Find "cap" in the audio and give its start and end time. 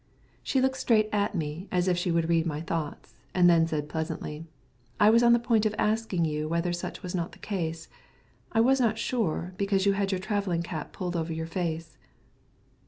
10.63-10.91